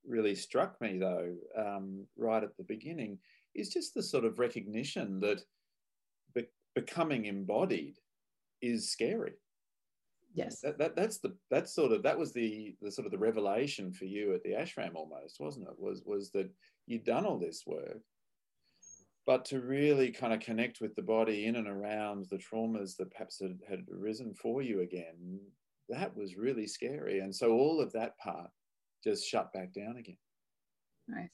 really 0.06 0.36
struck 0.36 0.80
me 0.82 0.98
though, 0.98 1.36
um, 1.58 2.06
right 2.18 2.44
at 2.44 2.56
the 2.58 2.64
beginning, 2.64 3.20
is 3.54 3.70
just 3.70 3.94
the 3.94 4.04
sort 4.04 4.26
of 4.26 4.40
recognition 4.40 5.20
that 5.20 5.42
be- 6.34 6.48
becoming 6.74 7.26
embodied 7.26 7.98
is 8.62 8.92
scary 8.92 9.34
Yes. 10.34 10.62
That, 10.62 10.78
that 10.78 10.96
that's 10.96 11.20
the 11.20 11.36
that's 11.50 11.74
sort 11.74 11.92
of 11.92 12.04
that 12.04 12.18
was 12.18 12.34
the 12.34 12.76
the 12.82 12.92
sort 12.92 13.06
of 13.06 13.12
the 13.12 13.18
revelation 13.18 13.92
for 13.92 14.06
you 14.06 14.34
at 14.34 14.44
the 14.44 14.52
ashram 14.52 14.96
almost, 14.96 15.40
wasn't 15.40 15.68
it? 15.68 15.74
Was 15.78 16.04
was 16.06 16.32
that 16.32 16.50
you'd 16.86 17.04
done 17.04 17.26
all 17.26 17.40
this 17.40 17.64
work, 17.66 18.00
but 19.26 19.46
to 19.46 19.62
really 19.62 20.12
kind 20.12 20.34
of 20.34 20.40
connect 20.40 20.82
with 20.82 20.96
the 20.96 21.02
body 21.02 21.46
in 21.46 21.56
and 21.56 21.68
around 21.68 22.28
the 22.30 22.38
traumas 22.38 22.96
that 22.98 23.12
perhaps 23.12 23.40
had, 23.42 23.60
had 23.68 23.86
arisen 23.92 24.34
for 24.34 24.62
you 24.62 24.82
again, 24.82 25.40
that 25.90 26.16
was 26.16 26.38
really 26.38 26.68
scary. 26.68 27.20
And 27.20 27.36
so 27.36 27.52
all 27.52 27.82
of 27.82 27.92
that 27.94 28.18
part 28.18 28.50
just 29.04 29.28
shut 29.28 29.52
back 29.54 29.74
down 29.74 29.98
again. 29.98 30.18
Right. 31.08 31.30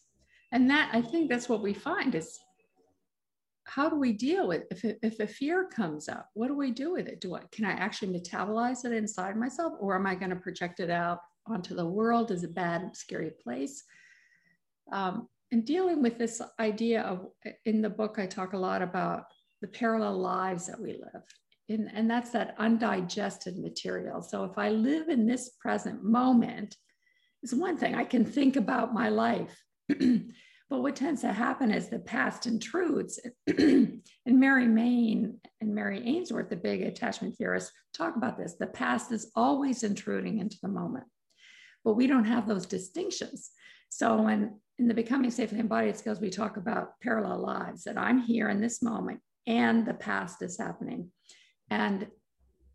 And 0.52 0.70
that 0.70 0.90
I 0.94 1.02
think 1.02 1.30
that's 1.30 1.50
what 1.50 1.62
we 1.62 1.74
find 1.74 2.16
is 2.16 2.40
how 3.66 3.90
do 3.90 3.96
we 3.96 4.14
deal 4.14 4.48
with 4.48 4.64
if, 4.72 4.86
if 5.02 5.20
a 5.20 5.28
fear 5.28 5.66
comes 5.66 6.08
up 6.08 6.30
what 6.34 6.48
do 6.48 6.56
we 6.56 6.72
do 6.72 6.94
with 6.94 7.08
it? 7.08 7.20
Do 7.20 7.36
i 7.36 7.42
can 7.52 7.66
i 7.66 7.72
actually 7.72 8.18
metabolize 8.18 8.86
it 8.86 8.94
inside 8.94 9.36
myself 9.36 9.74
or 9.80 9.96
am 9.96 10.08
i 10.08 10.16
going 10.16 10.30
to 10.30 10.36
project 10.36 10.80
it 10.80 10.90
out 10.90 11.20
onto 11.48 11.76
the 11.76 11.86
world 11.86 12.32
as 12.32 12.44
a 12.44 12.48
bad 12.48 12.96
scary 12.96 13.32
place? 13.44 13.84
Um, 14.92 15.28
and 15.52 15.66
dealing 15.66 16.02
with 16.02 16.18
this 16.18 16.42
idea 16.60 17.02
of 17.02 17.28
in 17.66 17.82
the 17.82 17.90
book 17.90 18.18
i 18.20 18.26
talk 18.26 18.54
a 18.54 18.58
lot 18.58 18.82
about 18.82 19.26
the 19.62 19.68
parallel 19.68 20.20
lives 20.20 20.68
that 20.68 20.80
we 20.80 20.94
live 20.94 21.24
in, 21.68 21.88
and 21.96 22.10
that's 22.10 22.30
that 22.30 22.54
undigested 22.60 23.58
material. 23.58 24.22
So 24.22 24.44
if 24.44 24.58
i 24.58 24.70
live 24.70 25.10
in 25.10 25.26
this 25.26 25.50
present 25.60 26.04
moment 26.04 26.76
is 27.42 27.56
one 27.56 27.78
thing 27.78 27.96
i 27.96 28.04
can 28.04 28.26
think 28.26 28.56
about 28.56 28.94
my 28.94 29.10
life 29.10 29.60
But 30.70 30.82
what 30.82 30.96
tends 30.96 31.22
to 31.22 31.32
happen 31.32 31.72
is 31.72 31.90
the 31.90 32.00
past 32.00 32.48
intrudes. 32.48 33.20
and 33.48 34.02
Mary 34.26 34.68
Main 34.68 35.40
and 35.62 35.76
Mary 35.76 36.02
Ainsworth, 36.04 36.50
the 36.50 36.56
big 36.56 36.82
attachment 36.82 37.36
theorists, 37.38 37.72
talk 37.94 38.16
about 38.16 38.38
this. 38.38 38.56
The 38.60 38.68
past 38.68 39.12
is 39.12 39.32
always 39.36 39.84
intruding 39.84 40.40
into 40.40 40.58
the 40.62 40.70
moment, 40.70 41.06
but 41.84 41.94
we 41.94 42.08
don't 42.08 42.26
have 42.26 42.48
those 42.48 42.66
distinctions. 42.66 43.52
So 43.90 44.22
when 44.24 44.60
in 44.80 44.88
the 44.88 44.94
Becoming 44.94 45.32
Safely 45.32 45.60
Embodied 45.60 45.98
skills, 45.98 46.20
we 46.20 46.30
talk 46.30 46.58
about 46.58 47.00
parallel 47.02 47.40
lives, 47.40 47.84
that 47.84 47.98
I'm 47.98 48.20
here 48.20 48.50
in 48.50 48.60
this 48.60 48.82
moment 48.82 49.22
and 49.48 49.86
the 49.86 49.94
past 49.94 50.42
is 50.42 50.58
happening. 50.58 51.12
And 51.70 52.08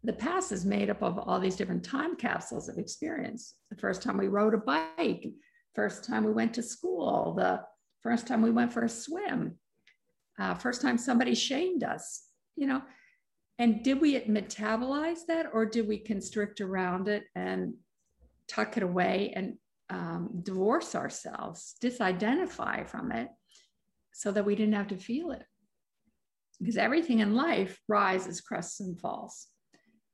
the 0.02 0.12
past 0.12 0.52
is 0.52 0.64
made 0.64 0.90
up 0.90 1.02
of 1.02 1.18
all 1.18 1.40
these 1.40 1.56
different 1.56 1.84
time 1.84 2.16
capsules 2.16 2.68
of 2.68 2.78
experience. 2.78 3.54
The 3.70 3.76
first 3.76 4.02
time 4.02 4.16
we 4.16 4.28
rode 4.28 4.54
a 4.54 4.58
bike, 4.58 5.26
first 5.74 6.04
time 6.04 6.24
we 6.24 6.32
went 6.32 6.54
to 6.54 6.62
school, 6.62 7.34
the 7.34 7.60
first 8.02 8.26
time 8.26 8.42
we 8.42 8.50
went 8.50 8.72
for 8.72 8.84
a 8.84 8.88
swim, 8.88 9.58
uh, 10.38 10.54
first 10.54 10.80
time 10.80 10.98
somebody 10.98 11.34
shamed 11.34 11.84
us, 11.84 12.24
you 12.56 12.66
know. 12.66 12.82
And 13.58 13.82
did 13.82 14.00
we 14.00 14.18
metabolize 14.20 15.26
that 15.28 15.46
or 15.52 15.66
did 15.66 15.86
we 15.86 15.98
constrict 15.98 16.60
around 16.60 17.08
it 17.08 17.24
and 17.34 17.74
tuck 18.48 18.76
it 18.78 18.82
away 18.82 19.32
and 19.36 19.56
um, 19.90 20.40
divorce 20.42 20.94
ourselves, 20.94 21.74
disidentify 21.82 22.88
from 22.88 23.12
it 23.12 23.28
so 24.12 24.32
that 24.32 24.46
we 24.46 24.54
didn't 24.54 24.74
have 24.74 24.88
to 24.88 24.96
feel 24.96 25.30
it? 25.32 25.44
Because 26.58 26.78
everything 26.78 27.18
in 27.18 27.34
life 27.34 27.78
rises, 27.86 28.40
crests, 28.40 28.80
and 28.80 28.98
falls. 28.98 29.48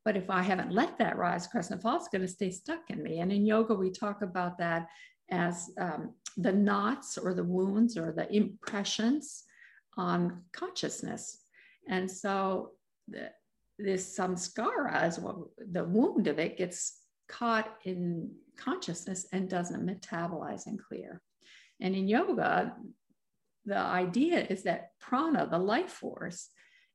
But 0.05 0.16
if 0.16 0.31
I 0.31 0.43
haven't 0.43 0.71
let 0.73 0.99
that 0.99 1.16
rise, 1.16 1.49
crest, 1.49 1.73
and 1.73 1.83
fall, 1.83 1.97
it's 1.97 2.07
going 2.07 2.23
to 2.23 2.28
stay 2.28 2.52
stuck 2.52 2.90
in 2.90 3.02
me. 3.02 3.19
And 3.19 3.33
in 3.33 3.45
yoga, 3.45 3.75
we 3.75 3.90
talk 3.90 4.23
about 4.23 4.57
that 4.59 4.87
as 5.30 5.71
um, 5.78 6.14
the 6.37 6.52
knots 6.52 7.18
or 7.18 7.35
the 7.35 7.45
wounds 7.45 7.97
or 7.97 8.12
the 8.12 8.33
impressions 8.35 9.45
on 9.97 10.42
consciousness. 10.52 11.38
And 11.88 12.11
so 12.11 12.73
the, 13.09 13.30
this 13.78 14.16
samskara 14.16 15.06
is 15.09 15.18
what 15.18 15.37
the 15.59 15.85
wound 15.85 16.26
of 16.26 16.38
it 16.38 16.56
gets 16.56 17.00
caught 17.28 17.76
in 17.85 18.30
consciousness 18.56 19.26
and 19.33 19.49
doesn't 19.49 19.85
metabolize 19.85 20.66
and 20.66 20.78
clear. 20.78 21.21
And 21.80 21.95
in 21.95 22.09
yoga, 22.09 22.75
the 23.64 23.76
idea 23.78 24.47
is 24.49 24.62
that 24.62 24.90
prana, 25.00 25.49
the 25.50 25.59
life 25.59 25.90
force, 25.90 26.49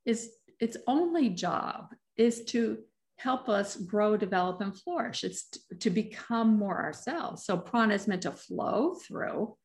is 0.04 0.30
its 0.58 0.76
only 0.86 1.28
job 1.28 1.88
is 2.16 2.44
to 2.46 2.78
help 3.22 3.48
us 3.48 3.76
grow, 3.76 4.16
develop, 4.16 4.60
and 4.60 4.76
flourish. 4.76 5.22
It's 5.22 5.48
to 5.78 5.90
become 5.90 6.58
more 6.58 6.82
ourselves. 6.82 7.44
So 7.44 7.56
prana 7.56 7.94
is 7.94 8.08
meant 8.08 8.22
to 8.22 8.32
flow 8.32 8.94
through 8.94 9.56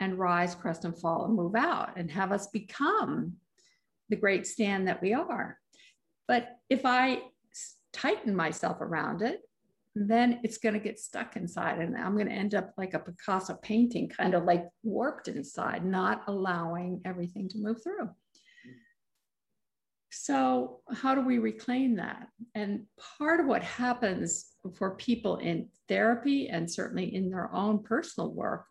and 0.00 0.18
rise, 0.18 0.54
crest, 0.54 0.84
and 0.86 0.98
fall 0.98 1.26
and 1.26 1.34
move 1.34 1.54
out 1.54 1.90
and 1.96 2.10
have 2.10 2.32
us 2.32 2.46
become 2.46 3.34
the 4.08 4.16
great 4.16 4.46
stand 4.46 4.88
that 4.88 5.02
we 5.02 5.12
are. 5.12 5.58
But 6.26 6.56
if 6.70 6.86
I 6.86 7.22
tighten 7.92 8.34
myself 8.34 8.80
around 8.80 9.20
it, 9.20 9.40
then 9.94 10.40
it's 10.42 10.56
going 10.56 10.72
to 10.72 10.80
get 10.80 10.98
stuck 10.98 11.36
inside 11.36 11.78
and 11.78 11.94
I'm 11.94 12.14
going 12.14 12.28
to 12.28 12.32
end 12.32 12.54
up 12.54 12.72
like 12.78 12.94
a 12.94 12.98
Picasso 12.98 13.58
painting, 13.62 14.08
kind 14.08 14.32
of 14.32 14.44
like 14.44 14.64
warped 14.82 15.28
inside, 15.28 15.84
not 15.84 16.22
allowing 16.28 17.02
everything 17.04 17.50
to 17.50 17.58
move 17.58 17.82
through. 17.82 18.08
So, 20.12 20.80
how 20.92 21.14
do 21.14 21.22
we 21.22 21.38
reclaim 21.38 21.96
that? 21.96 22.28
And 22.54 22.84
part 23.18 23.40
of 23.40 23.46
what 23.46 23.62
happens 23.62 24.52
for 24.74 24.94
people 24.96 25.38
in 25.38 25.68
therapy 25.88 26.48
and 26.48 26.70
certainly 26.70 27.14
in 27.14 27.30
their 27.30 27.52
own 27.54 27.82
personal 27.82 28.30
work 28.30 28.66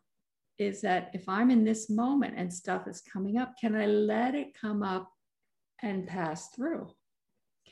is 0.58 0.82
that 0.82 1.10
if 1.14 1.28
I'm 1.28 1.50
in 1.50 1.64
this 1.64 1.90
moment 1.90 2.36
and 2.38 2.54
stuff 2.54 2.88
is 2.88 3.02
coming 3.02 3.38
up, 3.38 3.56
can 3.60 3.76
I 3.76 3.88
let 3.88 4.36
it 4.36 4.54
come 4.60 4.84
up 4.84 5.12
and 5.82 6.08
pass 6.08 6.50
through? 6.50 6.92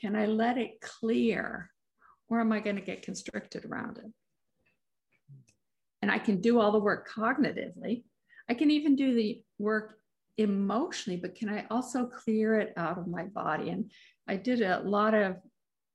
Can 0.00 0.16
I 0.16 0.26
let 0.26 0.58
it 0.58 0.80
clear? 0.80 1.70
Or 2.28 2.40
am 2.40 2.52
I 2.52 2.60
going 2.60 2.76
to 2.76 2.82
get 2.82 3.02
constricted 3.02 3.64
around 3.64 3.98
it? 3.98 4.12
and 6.02 6.10
I 6.10 6.18
can 6.18 6.40
do 6.40 6.58
all 6.60 6.72
the 6.72 6.78
work 6.78 7.08
cognitively. 7.08 8.04
I 8.48 8.54
can 8.54 8.70
even 8.70 8.96
do 8.96 9.14
the 9.14 9.42
work 9.58 9.98
emotionally, 10.40 11.18
but 11.18 11.34
can 11.34 11.48
I 11.48 11.66
also 11.70 12.06
clear 12.06 12.58
it 12.58 12.72
out 12.76 12.98
of 12.98 13.06
my 13.06 13.24
body? 13.24 13.70
And 13.70 13.90
I 14.28 14.36
did 14.36 14.62
a 14.62 14.80
lot 14.80 15.14
of 15.14 15.36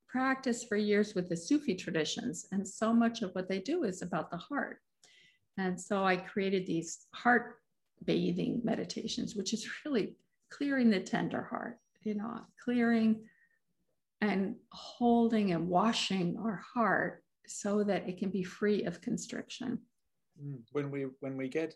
practice 0.08 0.64
for 0.64 0.76
years 0.76 1.14
with 1.14 1.28
the 1.28 1.36
Sufi 1.36 1.74
traditions, 1.74 2.46
and 2.52 2.66
so 2.66 2.92
much 2.92 3.22
of 3.22 3.34
what 3.34 3.48
they 3.48 3.60
do 3.60 3.84
is 3.84 4.02
about 4.02 4.30
the 4.30 4.36
heart. 4.36 4.78
And 5.58 5.80
so 5.80 6.04
I 6.04 6.16
created 6.16 6.66
these 6.66 7.06
heart 7.14 7.56
bathing 8.04 8.60
meditations, 8.62 9.34
which 9.34 9.52
is 9.52 9.68
really 9.84 10.16
clearing 10.50 10.90
the 10.90 11.00
tender 11.00 11.42
heart, 11.42 11.78
you 12.02 12.14
know, 12.14 12.40
clearing 12.62 13.24
and 14.20 14.56
holding 14.72 15.52
and 15.52 15.68
washing 15.68 16.36
our 16.38 16.62
heart 16.74 17.24
so 17.46 17.84
that 17.84 18.08
it 18.08 18.18
can 18.18 18.30
be 18.30 18.42
free 18.42 18.84
of 18.84 19.00
constriction. 19.00 19.78
Mm. 20.42 20.60
When 20.72 20.90
we 20.90 21.06
when 21.20 21.36
we 21.36 21.48
get 21.48 21.74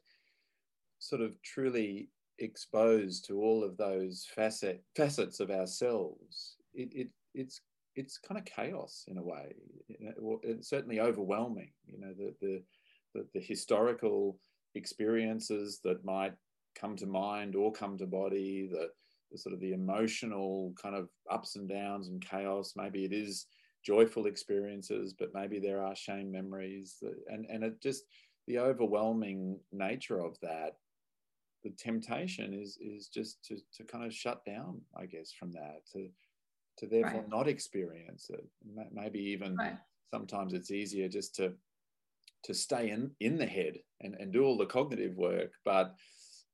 sort 0.99 1.23
of 1.23 1.41
truly 1.43 2.11
exposed 2.41 3.27
to 3.27 3.41
all 3.41 3.63
of 3.63 3.77
those 3.77 4.27
facet, 4.35 4.83
facets 4.97 5.41
of 5.41 5.51
ourselves, 5.51 6.57
it, 6.75 6.89
it 6.93 7.09
it's 7.35 7.61
it's 7.97 8.19
kind 8.19 8.39
of 8.39 8.45
chaos 8.45 9.05
in 9.09 9.19
a 9.19 9.23
way. 9.23 9.55
It's 10.43 10.69
certainly 10.69 11.01
overwhelming. 11.01 11.73
You 11.87 12.01
know, 12.01 12.15
the, 12.17 12.35
the 12.41 12.63
the, 13.15 13.27
the 13.35 13.41
historical 13.41 14.39
experiences 14.75 15.81
that 15.85 16.05
might 16.05 16.35
come 16.75 16.97
to 16.97 17.07
mind 17.07 17.57
or 17.57 17.73
come 17.73 17.99
to 17.99 18.07
body, 18.07 18.69
the, 18.71 18.89
the 19.33 19.39
sort 19.39 19.53
of 19.53 19.61
the 19.61 19.73
emotional 19.73 20.73
kind 20.81 20.95
of 20.95 21.09
ups 21.31 21.57
and 21.57 21.69
downs 21.69 22.09
and 22.09 22.25
chaos. 22.25 22.75
Maybe 22.77 23.05
it 23.05 23.13
is 23.13 23.47
joyful 23.85 24.27
experiences, 24.27 25.15
but 25.19 25.35
maybe 25.35 25.59
there 25.59 25.83
are 25.83 25.97
shame 25.97 26.31
memories, 26.31 26.97
that, 27.03 27.15
and 27.29 27.47
and 27.49 27.65
it 27.65 27.81
just 27.81 28.05
the 28.47 28.59
overwhelming 28.59 29.59
nature 29.73 30.21
of 30.21 30.39
that. 30.41 30.77
The 31.63 31.71
temptation 31.71 32.55
is 32.55 32.79
is 32.81 33.09
just 33.09 33.45
to 33.47 33.59
to 33.77 33.85
kind 33.85 34.05
of 34.05 34.15
shut 34.15 34.45
down, 34.45 34.81
I 34.97 35.07
guess, 35.07 35.33
from 35.33 35.53
that 35.53 35.83
to 35.93 36.09
to 36.79 36.87
therefore 36.87 37.21
right. 37.21 37.29
not 37.29 37.49
experience 37.49 38.31
it. 38.31 38.45
Maybe 38.93 39.21
even 39.21 39.57
right. 39.57 39.77
sometimes 40.11 40.55
it's 40.55 40.71
easier 40.71 41.09
just 41.09 41.35
to 41.37 41.55
to 42.43 42.55
stay 42.55 42.91
in 42.91 43.11
in 43.21 43.37
the 43.37 43.47
head 43.47 43.79
and, 44.01 44.15
and 44.15 44.33
do 44.33 44.45
all 44.45 44.57
the 44.57 44.67
cognitive 44.67 45.17
work 45.17 45.53
but 45.65 45.95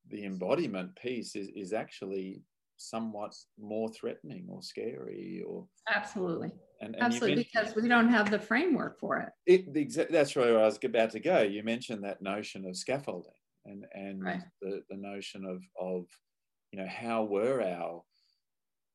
the 0.08 0.24
embodiment 0.24 0.94
piece 0.96 1.34
is, 1.34 1.48
is 1.54 1.72
actually 1.72 2.42
somewhat 2.76 3.34
more 3.58 3.88
threatening 3.88 4.46
or 4.48 4.62
scary 4.62 5.42
or 5.46 5.66
absolutely 5.88 6.50
and, 6.80 6.94
and 6.94 7.04
absolutely 7.04 7.48
because 7.52 7.74
we 7.74 7.88
don't 7.88 8.08
have 8.08 8.30
the 8.30 8.38
framework 8.38 8.98
for 9.00 9.18
it, 9.18 9.32
it 9.46 9.72
the, 9.72 10.06
that's 10.10 10.36
where 10.36 10.58
i 10.58 10.62
was 10.62 10.78
about 10.84 11.10
to 11.10 11.20
go 11.20 11.40
you 11.40 11.62
mentioned 11.62 12.04
that 12.04 12.20
notion 12.20 12.66
of 12.66 12.76
scaffolding 12.76 13.32
and 13.66 13.84
and 13.92 14.22
right. 14.22 14.40
the, 14.60 14.82
the 14.90 14.96
notion 14.96 15.44
of 15.44 15.62
of 15.80 16.06
you 16.72 16.78
know 16.78 16.88
how 16.88 17.24
were 17.24 17.62
our 17.62 18.02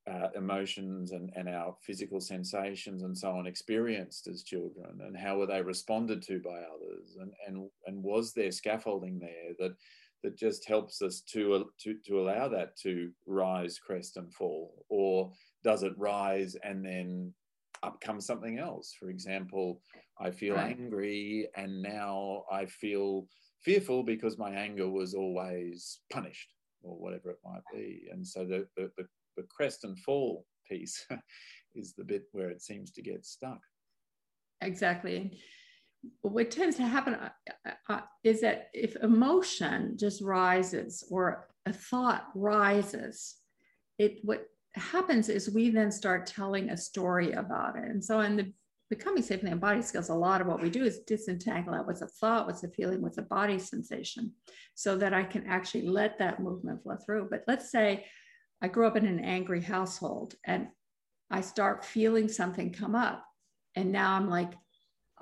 uh, 0.09 0.29
emotions 0.35 1.11
and, 1.11 1.31
and 1.35 1.47
our 1.47 1.75
physical 1.85 2.19
sensations 2.19 3.03
and 3.03 3.15
so 3.15 3.29
on 3.29 3.45
experienced 3.45 4.27
as 4.27 4.43
children 4.43 4.99
and 5.05 5.15
how 5.15 5.37
were 5.37 5.45
they 5.45 5.61
responded 5.61 6.23
to 6.23 6.39
by 6.39 6.57
others 6.57 7.17
and 7.19 7.31
and 7.47 7.69
and 7.85 8.03
was 8.03 8.33
there 8.33 8.51
scaffolding 8.51 9.19
there 9.19 9.53
that 9.59 9.75
that 10.23 10.35
just 10.35 10.67
helps 10.67 11.01
us 11.01 11.21
to 11.21 11.65
to 11.79 11.95
to 12.05 12.19
allow 12.19 12.47
that 12.47 12.75
to 12.77 13.11
rise 13.27 13.77
crest 13.77 14.17
and 14.17 14.33
fall 14.33 14.85
or 14.89 15.31
does 15.63 15.83
it 15.83 15.93
rise 15.97 16.55
and 16.63 16.83
then 16.83 17.31
up 17.83 18.01
comes 18.01 18.25
something 18.25 18.57
else 18.57 18.96
for 19.00 19.09
example 19.09 19.81
i 20.19 20.31
feel 20.31 20.55
right. 20.55 20.75
angry 20.79 21.48
and 21.55 21.79
now 21.81 22.43
i 22.51 22.65
feel 22.65 23.27
fearful 23.63 24.03
because 24.03 24.37
my 24.37 24.51
anger 24.51 24.89
was 24.89 25.13
always 25.13 26.00
punished 26.11 26.53
or 26.83 26.97
whatever 26.97 27.29
it 27.29 27.39
might 27.45 27.61
be 27.74 28.07
and 28.11 28.25
so 28.25 28.45
the, 28.45 28.67
the, 28.75 28.89
the 28.97 29.05
the 29.37 29.43
crest 29.43 29.83
and 29.83 29.97
fall 30.00 30.45
piece 30.67 31.05
is 31.75 31.93
the 31.93 32.03
bit 32.03 32.24
where 32.31 32.50
it 32.50 32.61
seems 32.61 32.91
to 32.91 33.01
get 33.01 33.25
stuck. 33.25 33.59
Exactly. 34.61 35.39
What 36.21 36.51
tends 36.51 36.77
to 36.77 36.83
happen 36.83 37.15
uh, 37.15 37.29
uh, 37.67 37.71
uh, 37.89 38.01
is 38.24 38.41
that 38.41 38.69
if 38.74 38.95
emotion 38.97 39.97
just 40.00 40.21
rises 40.21 41.03
or 41.11 41.47
a 41.65 41.74
thought 41.74 42.27
rises, 42.35 43.35
it 44.00 44.19
what 44.24 44.47
happens 44.74 45.29
is 45.29 45.53
we 45.53 45.69
then 45.69 45.91
start 45.91 46.25
telling 46.25 46.69
a 46.69 46.77
story 46.77 47.33
about 47.33 47.75
it. 47.75 47.83
And 47.83 48.03
so 48.03 48.21
in 48.21 48.35
the 48.35 48.51
becoming 48.91 49.23
safely 49.23 49.49
embodied 49.49 49.85
skills, 49.85 50.09
a 50.09 50.13
lot 50.13 50.41
of 50.41 50.47
what 50.47 50.61
we 50.61 50.69
do 50.69 50.83
is 50.83 50.99
disentangle 51.07 51.73
out 51.73 51.87
what's 51.87 52.01
a 52.01 52.07
thought, 52.07 52.45
what's 52.45 52.65
a 52.65 52.67
feeling, 52.67 53.01
what's 53.01 53.17
a 53.17 53.21
body 53.21 53.57
sensation, 53.57 54.33
so 54.75 54.97
that 54.97 55.13
I 55.13 55.23
can 55.23 55.47
actually 55.47 55.87
let 55.87 56.19
that 56.19 56.41
movement 56.41 56.83
flow 56.83 56.97
through. 56.97 57.29
But 57.31 57.45
let's 57.47 57.71
say 57.71 58.05
I 58.61 58.67
grew 58.67 58.85
up 58.85 58.97
in 58.97 59.05
an 59.05 59.21
angry 59.21 59.61
household 59.61 60.35
and 60.45 60.67
I 61.31 61.39
start 61.39 61.85
feeling 61.85 62.27
something 62.27 62.73
come 62.73 62.93
up. 62.93 63.23
And 63.77 63.93
now 63.93 64.13
I'm 64.13 64.29
like, 64.29 64.51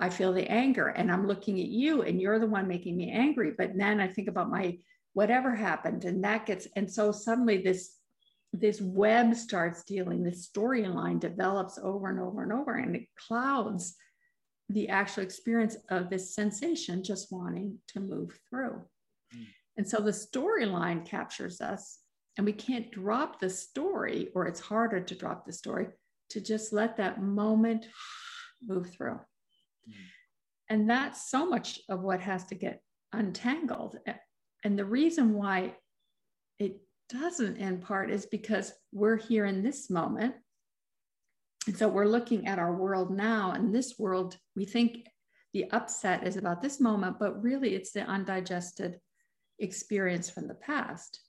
I 0.00 0.10
feel 0.10 0.32
the 0.32 0.50
anger 0.50 0.88
and 0.88 1.08
I'm 1.12 1.28
looking 1.28 1.60
at 1.60 1.68
you 1.68 2.02
and 2.02 2.20
you're 2.20 2.40
the 2.40 2.46
one 2.48 2.66
making 2.66 2.96
me 2.96 3.12
angry. 3.12 3.52
But 3.56 3.78
then 3.78 4.00
I 4.00 4.08
think 4.08 4.26
about 4.26 4.50
my 4.50 4.78
whatever 5.12 5.54
happened 5.54 6.04
and 6.04 6.24
that 6.24 6.44
gets, 6.44 6.66
and 6.74 6.90
so 6.90 7.12
suddenly 7.12 7.62
this 7.62 7.99
this 8.52 8.80
web 8.80 9.34
starts 9.34 9.84
dealing, 9.84 10.22
this 10.22 10.48
storyline 10.48 11.20
develops 11.20 11.78
over 11.78 12.08
and 12.08 12.18
over 12.18 12.42
and 12.42 12.52
over, 12.52 12.74
and 12.74 12.96
it 12.96 13.06
clouds 13.16 13.94
the 14.68 14.88
actual 14.88 15.22
experience 15.22 15.76
of 15.90 16.10
this 16.10 16.34
sensation 16.34 17.02
just 17.02 17.32
wanting 17.32 17.78
to 17.88 18.00
move 18.00 18.38
through. 18.48 18.82
Mm. 19.34 19.46
And 19.76 19.88
so 19.88 20.00
the 20.00 20.10
storyline 20.10 21.04
captures 21.04 21.60
us 21.60 21.98
and 22.36 22.46
we 22.46 22.52
can't 22.52 22.90
drop 22.92 23.40
the 23.40 23.50
story, 23.50 24.30
or 24.34 24.46
it's 24.46 24.60
harder 24.60 25.00
to 25.00 25.14
drop 25.14 25.44
the 25.44 25.52
story, 25.52 25.88
to 26.30 26.40
just 26.40 26.72
let 26.72 26.96
that 26.96 27.20
moment 27.20 27.88
move 28.64 28.90
through. 28.90 29.18
Mm. 29.88 29.94
And 30.68 30.90
that's 30.90 31.30
so 31.30 31.46
much 31.46 31.80
of 31.88 32.02
what 32.02 32.20
has 32.20 32.44
to 32.46 32.54
get 32.54 32.80
untangled. 33.12 33.98
And 34.64 34.78
the 34.78 34.84
reason 34.84 35.34
why 35.34 35.74
it 36.60 36.80
doesn't 37.10 37.56
in 37.56 37.78
part 37.78 38.10
is 38.10 38.26
because 38.26 38.72
we're 38.92 39.16
here 39.16 39.46
in 39.46 39.62
this 39.62 39.90
moment. 39.90 40.34
And 41.66 41.76
so 41.76 41.88
we're 41.88 42.06
looking 42.06 42.46
at 42.46 42.58
our 42.58 42.74
world 42.74 43.10
now, 43.10 43.52
and 43.52 43.74
this 43.74 43.98
world, 43.98 44.36
we 44.56 44.64
think 44.64 45.06
the 45.52 45.70
upset 45.72 46.26
is 46.26 46.36
about 46.36 46.62
this 46.62 46.80
moment, 46.80 47.18
but 47.18 47.42
really 47.42 47.74
it's 47.74 47.92
the 47.92 48.02
undigested 48.02 48.98
experience 49.58 50.30
from 50.30 50.48
the 50.48 50.54
past. 50.54 51.20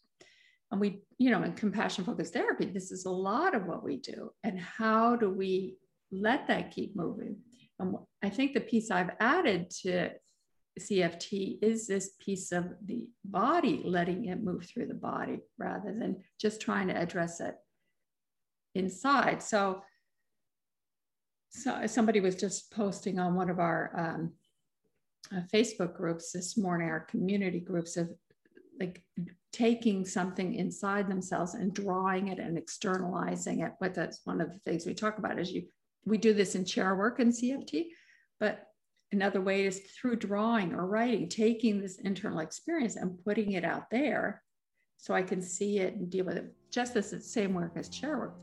And 0.72 0.80
we 0.80 1.04
you 1.18 1.32
know 1.32 1.44
in 1.44 1.54
compassion 1.54 2.06
focused 2.06 2.34
therapy 2.34 2.66
this 2.66 2.92
is 2.92 3.06
a 3.06 3.12
lot 3.12 3.56
of 3.56 3.66
what 3.66 3.84
we 3.84 3.98
do. 3.98 4.32
And 4.44 4.60
how 4.60 5.18
do 5.18 5.30
we 5.30 5.76
let 6.12 6.48
that 6.48 6.72
keep 6.72 6.96
moving? 6.96 7.38
And 7.80 7.96
i 8.24 8.30
think 8.30 8.54
the 8.54 8.62
piece 8.62 8.92
i've 8.92 9.10
added 9.20 9.70
to 9.82 10.12
cft 10.80 11.58
is 11.62 11.88
this 11.88 12.12
piece 12.20 12.52
of 12.52 12.74
the 12.86 13.10
body 13.26 13.82
letting 13.84 14.26
it 14.26 14.42
move 14.42 14.66
through 14.66 14.86
the 14.86 14.94
body 14.94 15.40
rather 15.58 15.94
than 15.94 16.24
just 16.40 16.62
trying 16.62 16.88
to 16.88 16.98
address 16.98 17.40
it 17.40 17.56
inside 18.76 19.44
so 19.44 19.82
so 21.50 21.86
somebody 21.86 22.22
was 22.22 22.36
just 22.36 22.72
posting 22.72 23.20
on 23.20 23.36
one 23.36 23.50
of 23.50 23.60
our 23.60 23.92
um, 23.98 24.32
uh, 25.36 25.42
facebook 25.54 25.94
groups 25.96 26.32
this 26.32 26.58
morning 26.58 26.90
our 26.90 27.02
community 27.02 27.60
groups 27.60 27.98
of 27.98 28.10
like 28.80 29.04
taking 29.52 30.06
something 30.06 30.56
inside 30.56 31.10
themselves 31.10 31.56
and 31.56 31.74
drawing 31.74 32.30
it 32.30 32.40
and 32.40 32.58
externalizing 32.58 33.60
it. 33.62 33.74
But 33.80 33.94
that's 33.94 34.22
one 34.24 34.42
of 34.42 34.52
the 34.52 34.60
things 34.60 34.86
we 34.86 34.94
talk 34.94 35.18
about 35.18 35.40
is 35.40 35.52
you 35.52 35.64
we 36.06 36.18
do 36.18 36.34
this 36.34 36.56
in 36.56 36.66
chair 36.66 36.96
work 36.96 37.20
in 37.20 37.30
CFT, 37.30 37.88
but 38.40 38.64
another 39.12 39.42
way 39.42 39.66
is 39.66 39.80
through 39.80 40.16
drawing 40.18 40.74
or 40.74 40.88
writing, 40.88 41.28
taking 41.28 41.80
this 41.82 42.00
internal 42.00 42.40
experience 42.40 42.96
and 42.96 43.24
putting 43.24 43.54
it 43.54 43.66
out 43.66 43.90
there 43.90 44.42
so 44.98 45.14
I 45.14 45.22
can 45.24 45.42
see 45.42 45.80
it 45.80 45.96
and 45.96 46.10
deal 46.10 46.26
with 46.26 46.38
it. 46.38 46.54
Just 46.70 46.96
as 46.96 47.12
the 47.12 47.20
same 47.20 47.54
work 47.54 47.74
as 47.76 47.90
chair 47.90 48.18
work. 48.18 48.36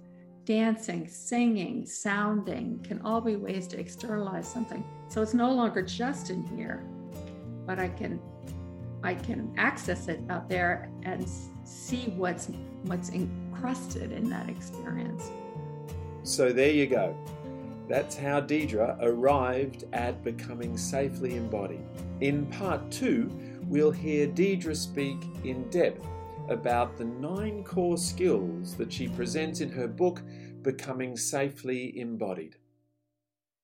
Dancing, 0.45 1.07
singing, 1.07 1.87
sounding 1.87 2.83
can 2.83 3.01
all 3.03 3.21
be 3.21 3.37
ways 3.37 3.67
to 3.69 3.79
externalize 3.79 4.49
something. 4.49 4.83
So 5.09 5.23
it's 5.23 5.35
no 5.35 5.53
longer 5.53 5.83
just 5.83 6.31
in 6.31 6.45
here, 6.47 6.85
but 7.67 7.79
I 7.79 7.89
can 7.89 8.21
I 9.05 9.15
can 9.15 9.55
access 9.57 10.09
it 10.09 10.21
out 10.29 10.49
there 10.49 10.91
and 11.05 11.25
see 11.65 12.13
what's 12.17 12.49
what's 12.85 13.11
encrusted 13.11 14.11
in 14.11 14.29
that 14.31 14.49
experience. 14.49 15.31
So 16.25 16.53
there 16.53 16.71
you 16.71 16.87
go. 16.87 17.17
That's 17.89 18.17
how 18.17 18.41
Deirdre 18.41 18.99
arrived 19.01 19.85
at 19.95 20.23
becoming 20.23 20.77
safely 20.77 21.37
embodied. 21.37 21.81
In 22.21 22.45
part 22.47 22.91
two, 22.91 23.31
we'll 23.65 23.91
hear 23.91 24.27
Deirdre 24.27 24.75
speak 24.75 25.17
in 25.43 25.69
depth 25.71 26.05
about 26.49 26.99
the 26.99 27.05
nine 27.05 27.65
core 27.65 27.97
skills 27.97 28.75
that 28.77 28.93
she 28.93 29.09
presents 29.09 29.61
in 29.61 29.71
her 29.71 29.89
book, 29.89 30.23
Becoming 30.63 31.17
Safely 31.17 31.99
Embodied. 31.99 32.57